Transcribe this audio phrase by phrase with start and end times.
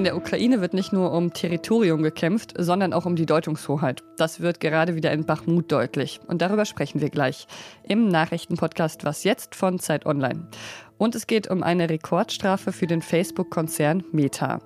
[0.00, 4.04] In der Ukraine wird nicht nur um Territorium gekämpft, sondern auch um die Deutungshoheit.
[4.16, 6.20] Das wird gerade wieder in Bachmut deutlich.
[6.28, 7.48] Und darüber sprechen wir gleich
[7.82, 10.46] im Nachrichtenpodcast Was jetzt von Zeit Online.
[10.96, 14.60] Und es geht um eine Rekordstrafe für den Facebook-Konzern Meta.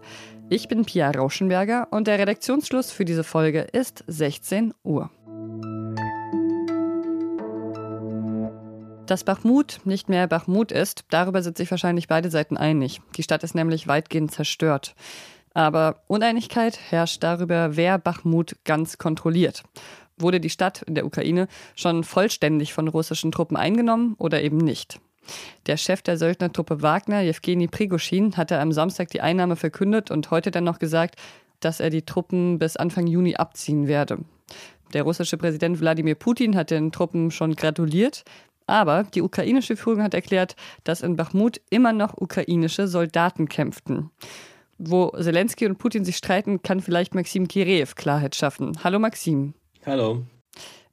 [0.51, 5.11] Ich bin Pia Rauschenberger und der Redaktionsschluss für diese Folge ist 16 Uhr.
[9.07, 13.02] Dass Bachmut nicht mehr Bachmut ist, darüber sind sich wahrscheinlich beide Seiten einig.
[13.16, 14.95] Die Stadt ist nämlich weitgehend zerstört.
[15.52, 19.62] Aber Uneinigkeit herrscht darüber, wer Bachmut ganz kontrolliert.
[20.16, 25.01] Wurde die Stadt in der Ukraine schon vollständig von russischen Truppen eingenommen oder eben nicht?
[25.66, 30.51] Der Chef der Söldnertruppe Wagner, Jewgeni Prigoschin, hatte am Samstag die Einnahme verkündet und heute
[30.51, 31.16] dann noch gesagt,
[31.60, 34.18] dass er die Truppen bis Anfang Juni abziehen werde.
[34.95, 38.24] Der russische Präsident Wladimir Putin hat den Truppen schon gratuliert.
[38.66, 44.10] Aber die ukrainische Führung hat erklärt, dass in Bachmut immer noch ukrainische Soldaten kämpften.
[44.79, 48.79] Wo Zelensky und Putin sich streiten, kann vielleicht Maxim Kireev Klarheit schaffen.
[48.82, 49.54] Hallo Maxim.
[49.87, 50.23] Hallo.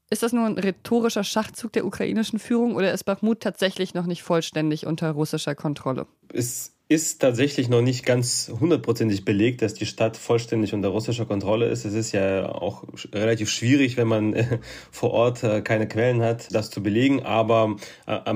[0.09, 4.23] Ist das nur ein rhetorischer Schachzug der ukrainischen Führung oder ist Bachmut tatsächlich noch nicht
[4.23, 6.05] vollständig unter russischer Kontrolle?
[6.33, 11.67] Es ist tatsächlich noch nicht ganz hundertprozentig belegt, dass die Stadt vollständig unter russischer Kontrolle
[11.67, 11.85] ist.
[11.85, 14.59] Es ist ja auch relativ schwierig, wenn man äh,
[14.91, 17.23] vor Ort äh, keine Quellen hat, das zu belegen.
[17.23, 18.33] Aber äh,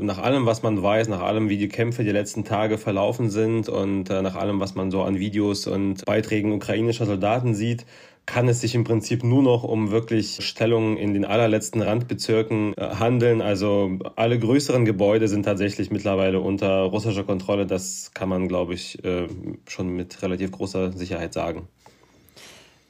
[0.00, 3.68] nach allem, was man weiß, nach allem, wie die Kämpfe die letzten Tage verlaufen sind
[3.68, 7.84] und nach allem, was man so an Videos und Beiträgen ukrainischer Soldaten sieht,
[8.28, 12.82] kann es sich im Prinzip nur noch um wirklich Stellungen in den allerletzten Randbezirken äh,
[12.98, 13.40] handeln.
[13.40, 17.64] Also alle größeren Gebäude sind tatsächlich mittlerweile unter russischer Kontrolle.
[17.66, 19.28] Das kann man, glaube ich, äh,
[19.66, 21.68] schon mit relativ großer Sicherheit sagen.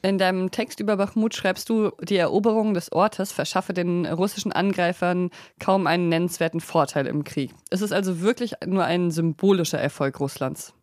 [0.01, 5.29] In deinem Text über Bachmut schreibst du, die Eroberung des Ortes verschaffe den russischen Angreifern
[5.57, 7.51] kaum einen nennenswerten Vorteil im Krieg.
[7.69, 10.73] Es ist also wirklich nur ein symbolischer Erfolg Russlands.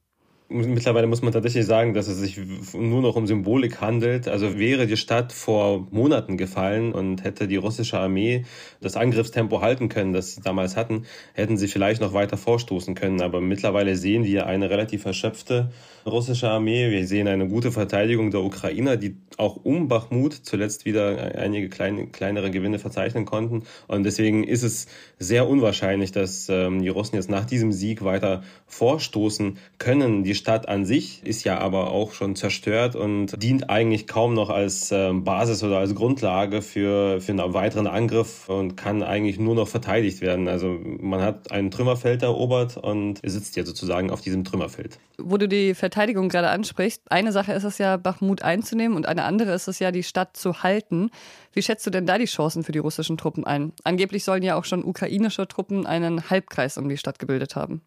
[0.49, 2.39] Mittlerweile muss man tatsächlich sagen, dass es sich
[2.73, 4.29] nur noch um Symbolik handelt.
[4.29, 8.45] Also wäre die Stadt vor Monaten gefallen und hätte die russische Armee
[8.81, 11.03] das Angriffstempo halten können, das sie damals hatten,
[11.35, 13.23] hätten sie vielleicht noch weiter vorstoßen können.
[13.23, 15.73] Aber mittlerweile sehen wir eine relativ erschöpfte
[16.07, 16.91] russische Armee.
[16.91, 22.07] Wir sehen eine gute Verteidigung der Ukrainer, die auch um Bachmut zuletzt wieder einige kleine,
[22.07, 23.65] kleinere Gewinne verzeichnen konnten.
[23.89, 24.87] Und deswegen ist es
[25.19, 30.23] sehr unwahrscheinlich, dass ähm, die Russen jetzt nach diesem Sieg weiter vorstoßen können.
[30.23, 34.51] Die Stadt an sich ist ja aber auch schon zerstört und dient eigentlich kaum noch
[34.51, 39.55] als ähm, Basis oder als Grundlage für, für einen weiteren Angriff und kann eigentlich nur
[39.57, 40.47] noch verteidigt werden.
[40.47, 44.99] Also man hat ein Trümmerfeld erobert und sitzt jetzt sozusagen auf diesem Trümmerfeld.
[45.19, 49.25] Wo du die Verteidigung gerade ansprichst, eine Sache ist es ja, Bachmut einzunehmen und eine
[49.25, 51.11] andere ist es ja, die Stadt zu halten.
[51.53, 53.73] Wie schätzt du denn da die Chancen für die russischen Truppen ein?
[53.83, 57.81] Angeblich sollen ja auch schon ukrainische Truppen einen Halbkreis um die Stadt gebildet haben.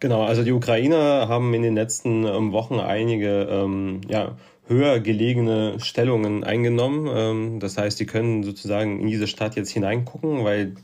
[0.00, 4.36] Genau, also die Ukrainer haben in den letzten ähm, Wochen einige ähm, ja,
[4.66, 7.08] höher gelegene Stellungen eingenommen.
[7.12, 10.74] Ähm, das heißt, sie können sozusagen in diese Stadt jetzt hineingucken, weil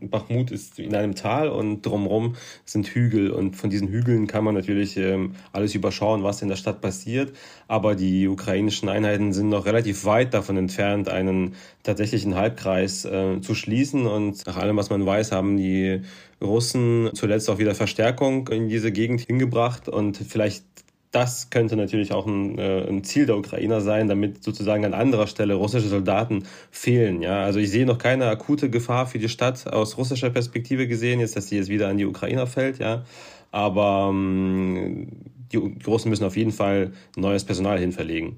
[0.00, 4.54] Bachmut ist in einem Tal und drumherum sind Hügel und von diesen Hügeln kann man
[4.54, 7.32] natürlich ähm, alles überschauen, was in der Stadt passiert.
[7.68, 13.54] Aber die ukrainischen Einheiten sind noch relativ weit davon entfernt, einen tatsächlichen Halbkreis äh, zu
[13.54, 14.06] schließen.
[14.06, 16.00] Und nach allem, was man weiß, haben die
[16.42, 20.64] Russen zuletzt auch wieder Verstärkung in diese Gegend hingebracht und vielleicht
[21.10, 25.26] das könnte natürlich auch ein, äh, ein, Ziel der Ukrainer sein, damit sozusagen an anderer
[25.26, 27.20] Stelle russische Soldaten fehlen.
[27.20, 31.20] Ja, also ich sehe noch keine akute Gefahr für die Stadt aus russischer Perspektive gesehen,
[31.20, 32.78] jetzt, dass sie jetzt wieder an die Ukrainer fällt.
[32.78, 33.04] Ja,
[33.50, 35.08] aber ähm,
[35.52, 38.36] die Russen müssen auf jeden Fall neues Personal hinverlegen.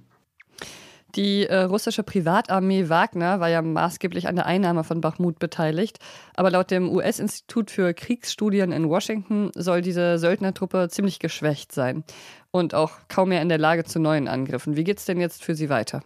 [1.15, 5.99] Die äh, russische Privatarmee Wagner war ja maßgeblich an der Einnahme von Bachmut beteiligt.
[6.35, 12.05] Aber laut dem US-Institut für Kriegsstudien in Washington soll diese Söldnertruppe ziemlich geschwächt sein
[12.51, 14.77] und auch kaum mehr in der Lage zu neuen Angriffen.
[14.77, 16.03] Wie geht es denn jetzt für sie weiter?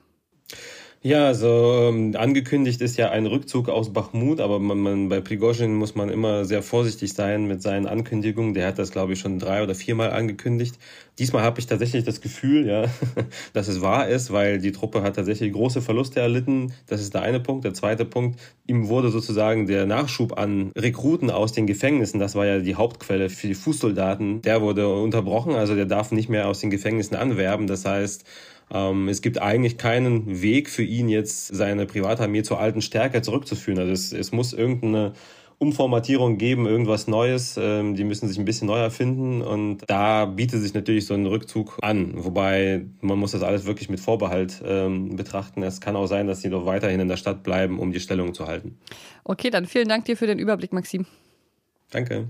[1.02, 5.74] Ja, also ähm, angekündigt ist ja ein Rückzug aus Bachmut, aber man, man, bei Prigozhin
[5.74, 8.54] muss man immer sehr vorsichtig sein mit seinen Ankündigungen.
[8.54, 10.76] Der hat das, glaube ich, schon drei oder viermal angekündigt.
[11.18, 12.86] Diesmal habe ich tatsächlich das Gefühl, ja,
[13.53, 16.72] dass es wahr ist, weil die Truppe hat tatsächlich große Verluste erlitten.
[16.88, 17.65] Das ist der eine Punkt.
[17.65, 22.47] Der zweite Punkt, ihm wurde sozusagen der Nachschub an Rekruten aus den Gefängnissen, das war
[22.47, 25.54] ja die Hauptquelle für die Fußsoldaten, der wurde unterbrochen.
[25.54, 27.68] Also der darf nicht mehr aus den Gefängnissen anwerben.
[27.68, 28.24] Das heißt,
[28.72, 33.78] ähm, es gibt eigentlich keinen Weg für ihn jetzt, seine Privatarmee zur alten Stärke zurückzuführen.
[33.78, 35.13] Also es, es muss irgendeine
[35.59, 37.57] Umformatierung geben, irgendwas Neues.
[37.59, 41.24] Ähm, die müssen sich ein bisschen neu erfinden und da bietet sich natürlich so ein
[41.24, 42.13] Rückzug an.
[42.16, 45.62] Wobei man muss das alles wirklich mit Vorbehalt ähm, betrachten.
[45.62, 48.34] Es kann auch sein, dass sie doch weiterhin in der Stadt bleiben, um die Stellung
[48.34, 48.78] zu halten.
[49.24, 51.07] Okay, dann vielen Dank dir für den Überblick, Maxim.
[51.91, 52.28] Danke.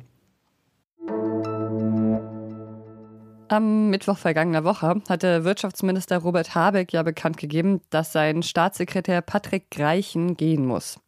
[3.48, 9.70] Am Mittwoch vergangener Woche hatte Wirtschaftsminister Robert Habeck ja bekannt gegeben, dass sein Staatssekretär Patrick
[9.70, 10.98] Greichen gehen muss.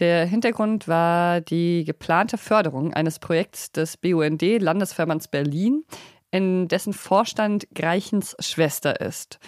[0.00, 5.84] Der Hintergrund war die geplante Förderung eines Projekts des BUND Landesverbands Berlin,
[6.32, 9.38] in dessen Vorstand Greichens Schwester ist.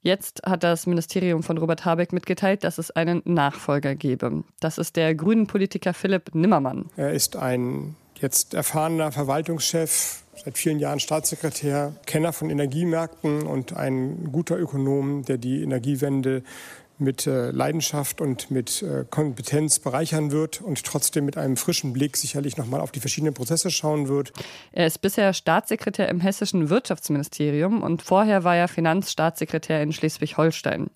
[0.00, 4.44] Jetzt hat das Ministerium von Robert Habeck mitgeteilt, dass es einen Nachfolger gebe.
[4.60, 6.86] Das ist der grünen Politiker Philipp Nimmermann.
[6.96, 14.30] Er ist ein jetzt erfahrener Verwaltungschef, seit vielen Jahren Staatssekretär, Kenner von Energiemärkten und ein
[14.32, 16.42] guter Ökonom, der die Energiewende
[16.98, 22.16] mit äh, Leidenschaft und mit äh, Kompetenz bereichern wird und trotzdem mit einem frischen Blick
[22.16, 24.32] sicherlich nochmal auf die verschiedenen Prozesse schauen wird.
[24.72, 30.88] Er ist bisher Staatssekretär im hessischen Wirtschaftsministerium und vorher war er Finanzstaatssekretär in Schleswig-Holstein.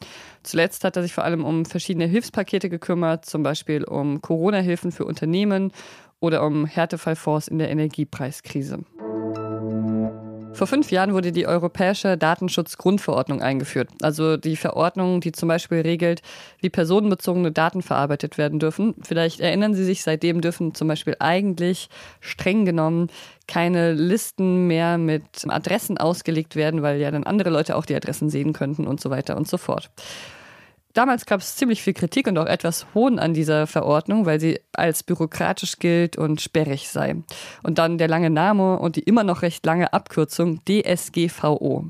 [0.43, 5.05] Zuletzt hat er sich vor allem um verschiedene Hilfspakete gekümmert, zum Beispiel um Corona-Hilfen für
[5.05, 5.73] Unternehmen
[6.19, 8.85] oder um Härtefallfonds in der Energiepreiskrise.
[10.53, 13.89] Vor fünf Jahren wurde die Europäische Datenschutzgrundverordnung eingeführt.
[14.03, 16.21] Also die Verordnung, die zum Beispiel regelt,
[16.61, 18.95] wie personenbezogene Daten verarbeitet werden dürfen.
[19.03, 21.89] Vielleicht erinnern Sie sich, seitdem dürfen zum Beispiel eigentlich
[22.21, 23.09] streng genommen
[23.47, 28.31] keine Listen mehr mit Adressen ausgelegt werden, weil ja dann andere Leute auch die Adressen
[28.31, 29.91] sehen könnten und so weiter und so fort.
[30.93, 34.61] Damals gab es ziemlich viel Kritik und auch etwas Hohn an dieser Verordnung, weil sie
[34.73, 37.17] als bürokratisch gilt und sperrig sei.
[37.63, 41.87] Und dann der lange Name und die immer noch recht lange Abkürzung DSGVO.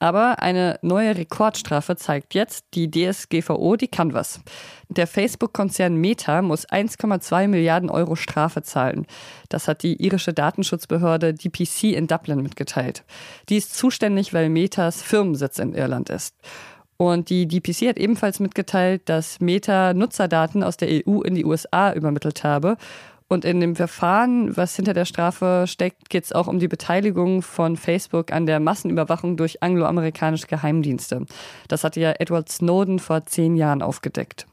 [0.00, 4.40] Aber eine neue Rekordstrafe zeigt jetzt, die DSGVO, die kann was.
[4.88, 9.06] Der Facebook-Konzern Meta muss 1,2 Milliarden Euro Strafe zahlen.
[9.48, 13.04] Das hat die irische Datenschutzbehörde DPC in Dublin mitgeteilt.
[13.48, 16.34] Die ist zuständig, weil Metas Firmensitz in Irland ist.
[16.96, 21.92] Und die DPC hat ebenfalls mitgeteilt, dass Meta Nutzerdaten aus der EU in die USA
[21.92, 22.76] übermittelt habe.
[23.26, 27.42] Und in dem Verfahren, was hinter der Strafe steckt, geht es auch um die Beteiligung
[27.42, 31.24] von Facebook an der Massenüberwachung durch angloamerikanische Geheimdienste.
[31.68, 34.46] Das hatte ja Edward Snowden vor zehn Jahren aufgedeckt.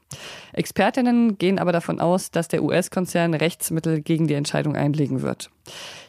[0.54, 5.50] Expertinnen gehen aber davon aus, dass der US-Konzern Rechtsmittel gegen die Entscheidung einlegen wird.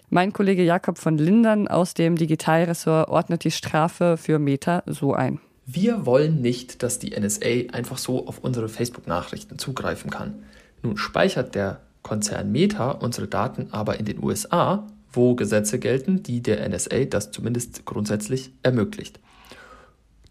[0.09, 5.41] Mein Kollege Jakob von Lindern aus dem Digitalressort ordnet die Strafe für Meta so ein.
[5.65, 10.43] Wir wollen nicht, dass die NSA einfach so auf unsere Facebook-Nachrichten zugreifen kann.
[10.83, 16.43] Nun speichert der Konzern Meta unsere Daten aber in den USA, wo Gesetze gelten, die
[16.43, 19.21] der NSA das zumindest grundsätzlich ermöglicht.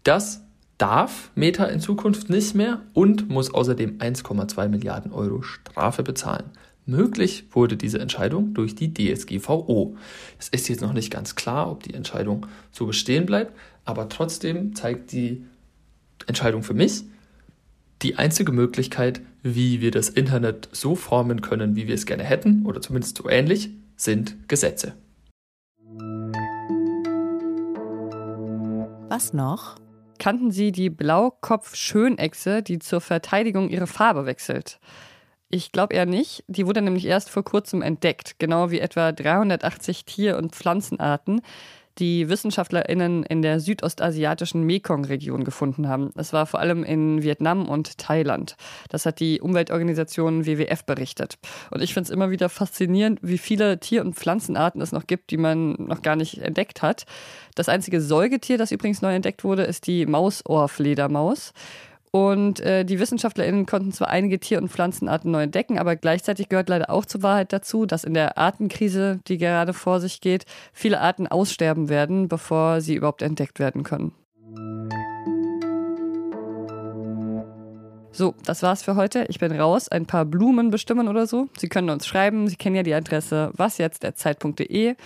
[0.04, 0.42] Das
[0.76, 6.50] darf Meta in Zukunft nicht mehr und muss außerdem 1,2 Milliarden Euro Strafe bezahlen.
[6.84, 9.96] Möglich wurde diese Entscheidung durch die DSGVO.
[10.38, 14.74] Es ist jetzt noch nicht ganz klar, ob die Entscheidung so bestehen bleibt, aber trotzdem
[14.74, 15.44] zeigt die
[16.26, 17.04] Entscheidung für mich
[18.02, 22.66] die einzige Möglichkeit, wie wir das Internet so formen können, wie wir es gerne hätten,
[22.66, 24.94] oder zumindest so ähnlich, sind Gesetze.
[29.08, 29.76] Was noch?
[30.18, 34.80] Kannten Sie die Blaukopf-Schönechse, die zur Verteidigung ihre Farbe wechselt?
[35.54, 36.44] Ich glaube eher nicht.
[36.48, 41.42] Die wurde nämlich erst vor kurzem entdeckt, genau wie etwa 380 Tier- und Pflanzenarten,
[41.98, 46.10] die WissenschaftlerInnen in der südostasiatischen Mekong-Region gefunden haben.
[46.16, 48.56] Es war vor allem in Vietnam und Thailand.
[48.88, 51.36] Das hat die Umweltorganisation WWF berichtet.
[51.70, 55.30] Und ich finde es immer wieder faszinierend, wie viele Tier- und Pflanzenarten es noch gibt,
[55.32, 57.04] die man noch gar nicht entdeckt hat.
[57.54, 61.52] Das einzige Säugetier, das übrigens neu entdeckt wurde, ist die Mausohrfledermaus.
[62.14, 66.68] Und äh, die WissenschaftlerInnen konnten zwar einige Tier- und Pflanzenarten neu entdecken, aber gleichzeitig gehört
[66.68, 71.00] leider auch zur Wahrheit dazu, dass in der Artenkrise, die gerade vor sich geht, viele
[71.00, 74.12] Arten aussterben werden, bevor sie überhaupt entdeckt werden können.
[78.14, 79.24] So, das war's für heute.
[79.30, 79.88] Ich bin raus.
[79.88, 81.48] Ein paar Blumen bestimmen oder so.
[81.56, 82.46] Sie können uns schreiben.
[82.46, 84.96] Sie kennen ja die Adresse wasjetzt.zeit.de.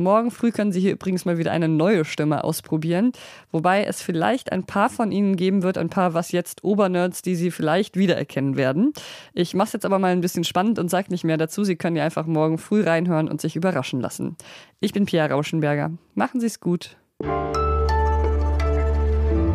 [0.00, 3.12] Morgen früh können Sie hier übrigens mal wieder eine neue Stimme ausprobieren,
[3.52, 7.34] wobei es vielleicht ein paar von Ihnen geben wird, ein paar was jetzt Obernerds, die
[7.34, 8.94] Sie vielleicht wiedererkennen werden.
[9.34, 11.64] Ich mache es jetzt aber mal ein bisschen spannend und sage nicht mehr dazu.
[11.64, 14.36] Sie können ja einfach morgen früh reinhören und sich überraschen lassen.
[14.80, 15.90] Ich bin Pia Rauschenberger.
[16.14, 16.96] Machen Sie es gut.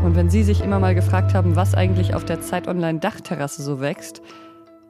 [0.05, 3.63] Und wenn Sie sich immer mal gefragt haben, was eigentlich auf der Zeit Online Dachterrasse
[3.63, 4.21] so wächst,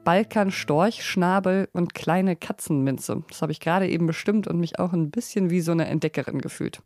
[0.05, 3.23] Balkan Storchschnabel und kleine Katzenminze.
[3.27, 6.39] Das habe ich gerade eben bestimmt und mich auch ein bisschen wie so eine Entdeckerin
[6.39, 6.79] gefühlt.